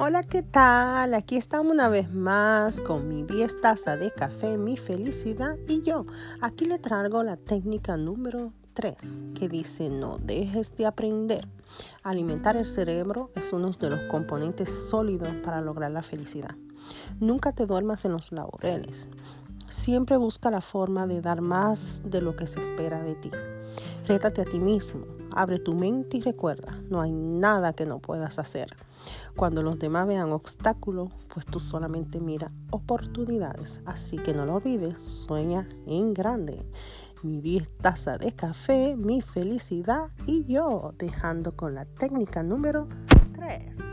Hola, 0.00 0.22
¿qué 0.22 0.44
tal? 0.44 1.12
Aquí 1.12 1.36
estamos 1.36 1.72
una 1.72 1.88
vez 1.88 2.14
más 2.14 2.80
con 2.80 3.08
mi 3.08 3.24
10 3.24 3.60
taza 3.60 3.96
de 3.96 4.12
café, 4.12 4.56
mi 4.56 4.76
felicidad 4.76 5.56
y 5.66 5.82
yo. 5.82 6.06
Aquí 6.40 6.66
le 6.66 6.78
traigo 6.78 7.24
la 7.24 7.36
técnica 7.36 7.96
número 7.96 8.52
3 8.74 8.94
que 9.34 9.48
dice 9.48 9.90
no 9.90 10.18
dejes 10.18 10.76
de 10.76 10.86
aprender. 10.86 11.48
Alimentar 12.04 12.56
el 12.56 12.66
cerebro 12.66 13.32
es 13.34 13.52
uno 13.52 13.72
de 13.72 13.90
los 13.90 14.02
componentes 14.02 14.70
sólidos 14.70 15.32
para 15.42 15.60
lograr 15.60 15.90
la 15.90 16.04
felicidad. 16.04 16.54
Nunca 17.18 17.50
te 17.50 17.66
duermas 17.66 18.04
en 18.04 18.12
los 18.12 18.30
laureles. 18.30 19.08
Siempre 19.68 20.16
busca 20.16 20.52
la 20.52 20.60
forma 20.60 21.08
de 21.08 21.20
dar 21.20 21.40
más 21.40 22.02
de 22.04 22.20
lo 22.20 22.36
que 22.36 22.46
se 22.46 22.60
espera 22.60 23.02
de 23.02 23.16
ti. 23.16 23.32
Rétate 24.06 24.42
a 24.42 24.44
ti 24.44 24.60
mismo, 24.60 25.06
abre 25.40 25.58
tu 25.58 25.74
mente 25.74 26.16
y 26.16 26.20
recuerda, 26.20 26.80
no 26.90 27.00
hay 27.00 27.12
nada 27.12 27.72
que 27.72 27.86
no 27.86 28.00
puedas 28.00 28.38
hacer. 28.38 28.74
Cuando 29.36 29.62
los 29.62 29.78
demás 29.78 30.08
vean 30.08 30.32
obstáculos, 30.32 31.10
pues 31.32 31.46
tú 31.46 31.60
solamente 31.60 32.20
mira 32.20 32.50
oportunidades. 32.70 33.80
Así 33.86 34.16
que 34.16 34.34
no 34.34 34.44
lo 34.44 34.56
olvides, 34.56 35.00
sueña 35.00 35.68
en 35.86 36.12
grande. 36.12 36.66
Mi 37.22 37.40
10 37.40 37.78
taza 37.78 38.18
de 38.18 38.32
café, 38.32 38.96
mi 38.96 39.20
felicidad 39.20 40.10
y 40.26 40.44
yo, 40.44 40.92
dejando 40.98 41.52
con 41.52 41.74
la 41.74 41.84
técnica 41.84 42.42
número 42.42 42.88
3. 43.32 43.87